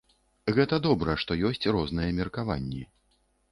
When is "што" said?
1.25-1.37